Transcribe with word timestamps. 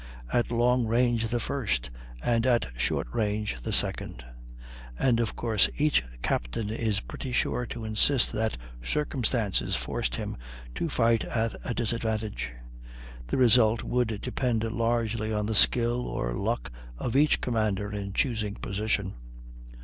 At 0.33 0.51
long 0.51 0.87
range 0.87 1.27
the 1.27 1.39
first, 1.39 1.91
and 2.23 2.47
at 2.47 2.69
short 2.75 3.07
range 3.13 3.57
the 3.61 3.71
second; 3.71 4.25
and 4.97 5.19
of 5.19 5.35
course 5.35 5.69
each 5.77 6.03
captain 6.23 6.71
is 6.71 6.99
pretty 7.01 7.31
sure 7.31 7.67
to 7.67 7.85
insist 7.85 8.31
that 8.31 8.57
"circumstances" 8.81 9.75
forced 9.75 10.15
him 10.15 10.37
to 10.73 10.89
fight 10.89 11.23
at 11.25 11.55
a 11.63 11.75
disadvantage. 11.75 12.51
The 13.27 13.37
result 13.37 13.83
would 13.83 14.19
depend 14.21 14.63
largely 14.63 15.31
on 15.31 15.45
the 15.45 15.53
skill 15.53 16.07
or 16.07 16.33
luck 16.33 16.71
of 16.97 17.15
each 17.15 17.39
commander 17.39 17.91
in 17.93 18.13
choosing 18.13 18.55
position. 18.55 19.13